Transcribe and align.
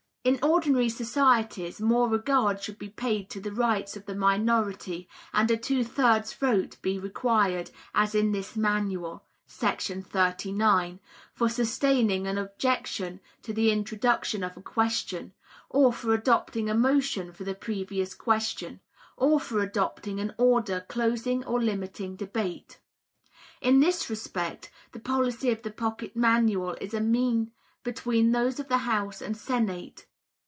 In 0.23 0.37
ordinary 0.43 0.87
societies 0.87 1.81
more 1.81 2.07
regard 2.07 2.61
should 2.61 2.77
be 2.77 2.89
paid 2.89 3.27
to 3.31 3.41
the 3.41 3.51
rights 3.51 3.97
of 3.97 4.05
the 4.05 4.13
minority, 4.13 5.09
and 5.33 5.49
a 5.49 5.57
two 5.57 5.83
thirds 5.83 6.31
vote 6.31 6.77
be 6.83 6.99
required, 6.99 7.71
as 7.95 8.13
in 8.13 8.31
this 8.31 8.55
Manual[§ 8.55 9.23
39], 10.05 10.99
for 11.33 11.49
sustaining 11.49 12.27
an 12.27 12.37
objection 12.37 13.19
to 13.41 13.51
the 13.51 13.71
introduction 13.71 14.43
of 14.43 14.55
a 14.55 14.61
question, 14.61 15.33
or 15.71 15.91
for 15.91 16.13
adopting 16.13 16.69
a 16.69 16.75
motion 16.75 17.33
for 17.33 17.43
the 17.43 17.55
Previous 17.55 18.13
Question, 18.13 18.79
or 19.17 19.39
for 19.39 19.59
adopting 19.59 20.19
an 20.19 20.35
order 20.37 20.85
closing 20.87 21.43
or 21.45 21.59
limiting 21.59 22.15
debate. 22.15 22.79
In 23.59 23.79
this 23.79 24.07
respect 24.07 24.69
the 24.91 24.99
policy 24.99 25.49
of 25.49 25.63
the 25.63 25.71
Pocket 25.71 26.15
Manual 26.15 26.75
is 26.79 26.93
a 26.93 27.01
mean 27.01 27.51
between 27.83 28.31
those 28.33 28.59
of 28.59 28.67
the 28.67 28.77
House 28.85 29.23
and 29.23 29.35
Senate. 29.35 30.05